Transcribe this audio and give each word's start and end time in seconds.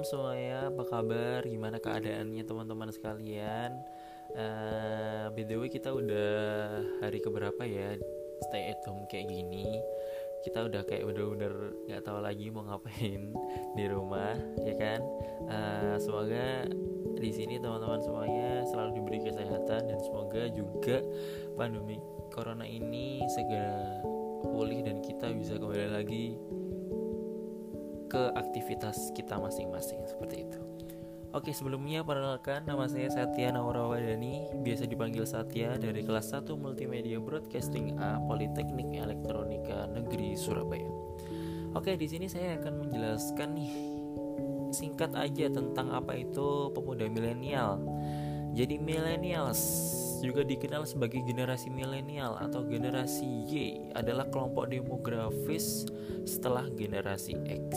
malam 0.00 0.16
semuanya, 0.16 0.72
apa 0.72 0.82
kabar? 0.88 1.40
Gimana 1.44 1.76
keadaannya 1.76 2.40
teman-teman 2.48 2.88
sekalian? 2.88 3.84
Uh, 4.32 5.28
eh, 5.28 5.36
BTW 5.36 5.68
kita 5.68 5.92
udah 5.92 6.32
hari 7.04 7.20
keberapa 7.20 7.60
ya 7.68 8.00
stay 8.48 8.72
at 8.72 8.80
home 8.88 9.04
kayak 9.12 9.28
gini 9.28 9.76
kita 10.40 10.72
udah 10.72 10.88
kayak 10.88 11.04
bener-bener 11.04 11.76
nggak 11.84 12.00
tahu 12.00 12.16
lagi 12.24 12.48
mau 12.48 12.64
ngapain 12.64 13.28
di 13.76 13.84
rumah 13.92 14.40
ya 14.64 14.72
kan 14.80 15.04
uh, 15.52 16.00
semoga 16.00 16.64
di 17.20 17.30
sini 17.36 17.60
teman-teman 17.60 18.00
semuanya 18.00 18.64
selalu 18.72 19.04
diberi 19.04 19.20
kesehatan 19.20 19.84
dan 19.84 19.98
semoga 20.00 20.48
juga 20.48 21.04
pandemi 21.60 22.00
corona 22.32 22.64
ini 22.64 23.20
segera 23.36 24.00
pulih 24.48 24.80
dan 24.80 25.04
kita 25.04 25.28
bisa 25.36 25.60
kembali 25.60 25.92
lagi 25.92 26.40
ke 28.10 28.34
aktivitas 28.34 29.14
kita 29.14 29.38
masing-masing 29.38 30.02
seperti 30.10 30.50
itu. 30.50 30.60
Oke 31.30 31.54
sebelumnya 31.54 32.02
perkenalkan 32.02 32.66
nama 32.66 32.90
saya 32.90 33.06
Satya 33.06 33.54
Nawarawadani 33.54 34.50
Biasa 34.66 34.82
dipanggil 34.90 35.22
Satya 35.22 35.78
dari 35.78 36.02
kelas 36.02 36.34
1 36.34 36.42
Multimedia 36.58 37.22
Broadcasting 37.22 38.02
A 38.02 38.18
Politeknik 38.26 38.98
Elektronika 38.98 39.86
Negeri 39.94 40.34
Surabaya 40.34 40.90
Oke 41.78 41.94
di 41.94 42.10
sini 42.10 42.26
saya 42.26 42.58
akan 42.58 42.82
menjelaskan 42.82 43.48
nih 43.54 43.72
Singkat 44.74 45.14
aja 45.14 45.46
tentang 45.54 45.94
apa 45.94 46.18
itu 46.18 46.74
pemuda 46.74 47.06
milenial 47.06 47.78
Jadi 48.50 48.82
millennials 48.82 49.62
juga 50.20 50.44
dikenal 50.44 50.84
sebagai 50.84 51.24
generasi 51.24 51.72
milenial 51.72 52.36
atau 52.38 52.62
generasi 52.64 53.26
Y 53.48 53.52
adalah 53.96 54.28
kelompok 54.28 54.70
demografis 54.70 55.88
setelah 56.28 56.68
generasi 56.72 57.36
X 57.48 57.72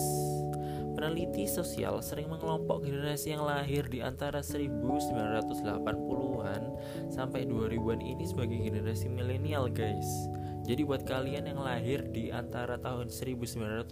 Peneliti 0.94 1.50
sosial 1.50 2.06
sering 2.06 2.30
mengelompok 2.30 2.86
generasi 2.86 3.34
yang 3.34 3.50
lahir 3.50 3.90
di 3.90 4.06
antara 4.06 4.46
1980-an 4.46 6.62
sampai 7.10 7.50
2000-an 7.50 8.00
ini 8.00 8.24
sebagai 8.30 8.62
generasi 8.62 9.10
milenial, 9.10 9.74
guys. 9.74 10.30
Jadi 10.64 10.86
buat 10.86 11.04
kalian 11.04 11.50
yang 11.50 11.60
lahir 11.60 12.06
di 12.08 12.30
antara 12.30 12.78
tahun 12.78 13.10
1980 13.10 13.90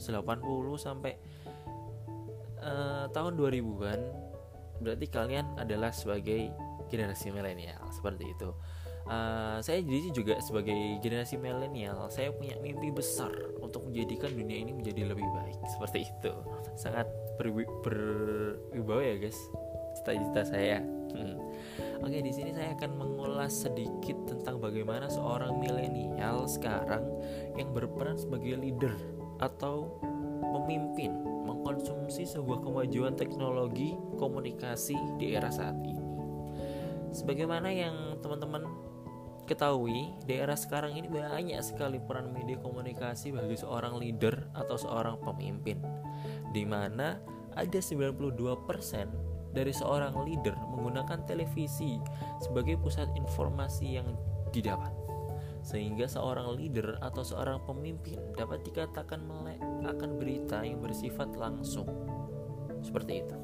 sampai 0.77 1.17
uh, 2.63 3.09
tahun 3.09 3.33
2000-an, 3.33 3.99
berarti 4.85 5.07
kalian 5.09 5.57
adalah 5.57 5.89
sebagai 5.89 6.53
generasi 6.91 7.31
milenial, 7.31 7.87
seperti 7.95 8.35
itu. 8.35 8.51
Uh, 9.01 9.57
saya 9.65 9.81
jadi 9.81 10.13
juga 10.13 10.37
sebagai 10.45 11.01
generasi 11.01 11.33
milenial 11.33 12.05
saya 12.13 12.29
punya 12.29 12.53
mimpi 12.61 12.93
besar 12.93 13.33
untuk 13.57 13.89
menjadikan 13.89 14.29
dunia 14.29 14.61
ini 14.61 14.77
menjadi 14.77 15.09
lebih 15.09 15.25
baik 15.25 15.57
seperti 15.73 16.05
itu 16.05 16.33
sangat 16.77 17.09
berwibawa 17.41 19.01
ya 19.01 19.17
guys 19.17 19.41
cita-cita 19.97 20.41
saya 20.45 20.85
hmm. 21.17 21.37
oke 22.05 22.13
di 22.13 22.29
sini 22.29 22.53
saya 22.53 22.77
akan 22.77 22.91
mengulas 22.93 23.65
sedikit 23.65 24.15
tentang 24.29 24.61
bagaimana 24.61 25.09
seorang 25.09 25.57
milenial 25.57 26.45
sekarang 26.45 27.01
yang 27.57 27.73
berperan 27.73 28.21
sebagai 28.21 28.53
leader 28.53 28.93
atau 29.41 29.97
pemimpin 30.53 31.09
mengkonsumsi 31.49 32.29
sebuah 32.29 32.61
kemajuan 32.61 33.17
teknologi 33.17 33.97
komunikasi 34.21 34.95
di 35.17 35.33
era 35.33 35.49
saat 35.49 35.75
ini 35.81 36.10
sebagaimana 37.11 37.69
yang 37.71 38.19
teman-teman 38.23 38.67
ketahui 39.45 40.15
daerah 40.23 40.55
sekarang 40.55 40.95
ini 40.95 41.11
banyak 41.11 41.59
sekali 41.59 41.99
peran 41.99 42.31
media 42.31 42.55
komunikasi 42.63 43.35
bagi 43.35 43.59
seorang 43.59 43.99
leader 43.99 44.47
atau 44.55 44.79
seorang 44.79 45.19
pemimpin 45.19 45.83
di 46.55 46.63
mana 46.63 47.19
ada 47.55 47.79
92% 47.83 48.31
dari 49.51 49.75
seorang 49.75 50.15
leader 50.23 50.55
menggunakan 50.71 51.27
televisi 51.27 51.99
sebagai 52.39 52.79
pusat 52.79 53.11
informasi 53.19 53.99
yang 53.99 54.07
didapat. 54.55 54.91
Sehingga 55.61 56.09
seorang 56.09 56.57
leader 56.57 56.97
atau 57.03 57.21
seorang 57.21 57.61
pemimpin 57.67 58.17
dapat 58.33 58.63
dikatakan 58.65 59.21
melek 59.21 59.59
akan 59.85 60.17
berita 60.17 60.63
yang 60.63 60.81
bersifat 60.81 61.35
langsung. 61.35 61.85
Seperti 62.81 63.21
itu. 63.21 63.37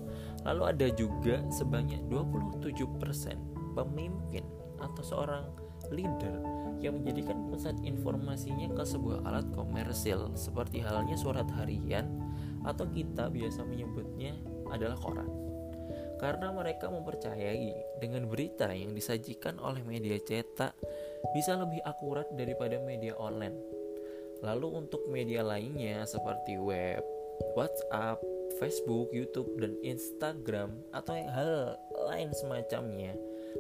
Lalu 0.47 0.64
ada 0.66 0.88
juga 0.96 1.44
sebanyak 1.52 2.08
27% 2.09 3.56
pemimpin 3.78 4.42
atau 4.82 5.04
seorang 5.06 5.46
leader 5.94 6.42
yang 6.82 7.02
menjadikan 7.02 7.50
pusat 7.50 7.74
informasinya 7.82 8.70
ke 8.74 8.84
sebuah 8.86 9.26
alat 9.26 9.48
komersil 9.54 10.34
seperti 10.38 10.82
halnya 10.82 11.18
surat 11.18 11.46
harian 11.58 12.06
atau 12.66 12.86
kita 12.90 13.30
biasa 13.30 13.66
menyebutnya 13.66 14.38
adalah 14.70 14.98
koran. 14.98 15.30
Karena 16.18 16.50
mereka 16.50 16.90
mempercayai 16.90 18.02
dengan 18.02 18.26
berita 18.26 18.74
yang 18.74 18.98
disajikan 18.98 19.62
oleh 19.62 19.86
media 19.86 20.18
cetak 20.18 20.74
bisa 21.34 21.54
lebih 21.58 21.82
akurat 21.86 22.26
daripada 22.34 22.82
media 22.82 23.14
online. 23.22 23.54
Lalu 24.42 24.86
untuk 24.86 25.06
media 25.09 25.46
lainnya 25.46 26.06
seperti 26.06 26.58
web, 26.58 27.02
WhatsApp, 27.54 28.22
Facebook, 28.58 29.14
YouTube, 29.14 29.50
dan 29.62 29.78
Instagram 29.86 30.78
atau 30.94 31.14
hal 31.14 31.78
lain 32.09 32.34
semacamnya 32.34 33.14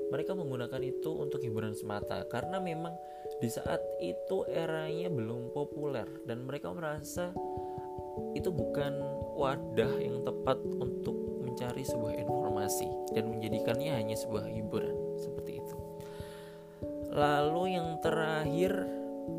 mereka 0.09 0.33
menggunakan 0.33 0.81
itu 0.83 1.11
untuk 1.11 1.43
hiburan 1.43 1.75
semata 1.75 2.23
karena 2.29 2.57
memang 2.61 2.95
di 3.37 3.49
saat 3.51 3.79
itu 4.01 4.47
eranya 4.49 5.11
belum 5.11 5.51
populer 5.51 6.07
dan 6.25 6.47
mereka 6.47 6.71
merasa 6.71 7.35
itu 8.33 8.49
bukan 8.49 8.97
wadah 9.37 9.93
yang 10.01 10.25
tepat 10.25 10.57
untuk 10.61 11.13
mencari 11.45 11.85
sebuah 11.85 12.17
informasi 12.17 12.89
dan 13.13 13.29
menjadikannya 13.29 13.93
hanya 13.93 14.17
sebuah 14.17 14.49
hiburan 14.49 14.95
seperti 15.21 15.61
itu. 15.61 15.77
Lalu 17.13 17.77
yang 17.77 17.97
terakhir 18.01 18.73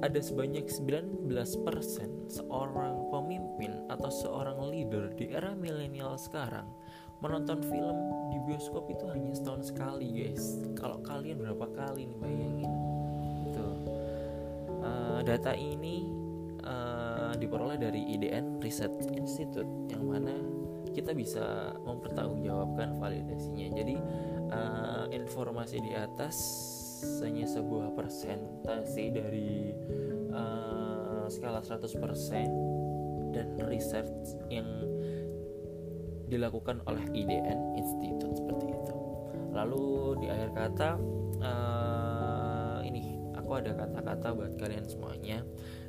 ada 0.03 0.21
sebanyak 0.21 0.69
19% 0.69 1.31
seorang 2.29 3.09
pemimpin 3.09 3.73
atau 3.89 4.11
seorang 4.13 4.69
leader 4.69 5.11
di 5.17 5.33
era 5.33 5.57
milenial 5.57 6.21
sekarang 6.21 6.69
menonton 7.19 7.59
film 7.67 7.99
di 8.31 8.39
bioskop 8.47 8.87
itu 8.91 9.05
hanya 9.11 9.35
setahun 9.35 9.75
sekali 9.75 10.07
guys. 10.15 10.63
Kalau 10.79 11.03
kalian 11.03 11.43
berapa 11.43 11.67
kali 11.75 12.07
nih 12.07 12.19
bayangin? 12.19 12.73
Itu 13.51 13.67
uh, 14.83 15.21
data 15.27 15.53
ini 15.59 16.07
uh, 16.63 17.35
diperoleh 17.35 17.79
dari 17.79 18.15
IDN 18.15 18.63
Research 18.63 19.11
Institute 19.15 19.67
yang 19.91 20.07
mana 20.07 20.35
kita 20.95 21.15
bisa 21.15 21.75
mempertanggungjawabkan 21.83 22.99
validasinya. 22.99 23.67
Jadi 23.75 23.97
uh, 24.51 25.05
informasi 25.11 25.83
di 25.83 25.93
atas 25.95 26.37
hanya 27.23 27.47
sebuah 27.47 27.95
persentase 27.95 29.05
dari 29.15 29.71
uh, 30.35 31.27
skala 31.31 31.63
100% 31.63 31.95
dan 33.31 33.49
research 33.69 34.35
yang 34.51 34.67
dilakukan 36.29 36.85
oleh 36.87 37.05
IDN 37.17 37.75
Institute 37.81 38.37
seperti 38.37 38.67
itu. 38.71 38.95
Lalu 39.57 39.87
di 40.23 40.27
akhir 40.29 40.51
kata 40.55 40.91
uh, 41.43 42.79
ini 42.85 43.17
aku 43.35 43.51
ada 43.59 43.75
kata-kata 43.75 44.37
buat 44.37 44.53
kalian 44.61 44.87
semuanya. 44.87 45.43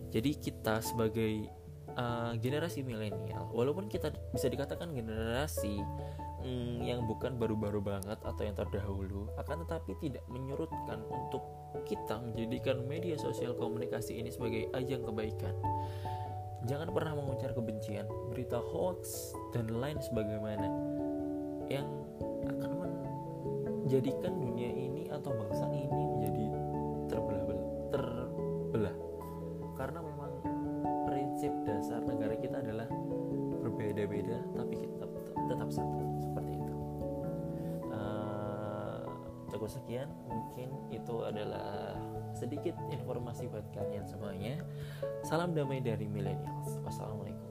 Jadi 0.10 0.42
kita 0.42 0.82
sebagai 0.82 1.46
uh, 1.94 2.34
generasi 2.40 2.82
milenial, 2.82 3.52
walaupun 3.54 3.86
kita 3.86 4.10
bisa 4.34 4.50
dikatakan 4.50 4.90
generasi 4.96 5.78
mm, 6.42 6.82
yang 6.82 7.06
bukan 7.06 7.38
baru-baru 7.38 7.84
banget 7.84 8.18
atau 8.26 8.42
yang 8.42 8.58
terdahulu, 8.58 9.30
akan 9.38 9.68
tetapi 9.68 9.94
tidak 10.02 10.26
menyurutkan 10.32 11.06
untuk 11.06 11.46
kita 11.86 12.18
menjadikan 12.18 12.82
media 12.90 13.14
sosial 13.22 13.54
komunikasi 13.54 14.18
ini 14.18 14.34
sebagai 14.34 14.74
ajang 14.74 15.06
kebaikan 15.06 15.53
Jangan 16.67 16.91
pernah 16.91 17.14
mengucar 17.16 17.56
kebencian, 17.56 18.03
berita 18.28 18.59
hoax, 18.59 19.32
dan 19.56 19.72
lain 19.72 19.96
sebagaimana 20.03 20.67
yang 21.72 21.88
akan 22.50 22.72
menjadikan 23.85 24.34
dunia 24.35 24.67
ini 24.67 25.08
atau 25.08 25.32
bangsa 25.38 25.66
ini 25.72 26.03
menjadi 26.17 26.46
terbelah 27.08 27.46
terbelah. 27.90 28.97
Karena 29.79 30.00
memang 30.03 30.32
prinsip 31.08 31.53
dasar 31.64 32.03
negara 32.03 32.35
kita 32.35 32.59
adalah 32.59 32.90
berbeda-beda 33.59 34.40
tapi 34.56 34.76
kita 34.79 35.03
tetap, 35.03 35.35
tetap 35.47 35.70
satu 35.72 36.28
cukup 39.59 39.76
sekian 39.76 40.08
mungkin 40.32 40.72
itu 40.88 41.20
adalah 41.28 41.91
sedikit 42.32 42.79
informasi 42.96 43.52
buat 43.52 43.67
kalian 43.76 44.08
semuanya. 44.08 44.64
Salam 45.28 45.52
damai 45.52 45.84
dari 45.84 46.08
millennials. 46.08 46.79
Wassalamualaikum. 46.88 47.48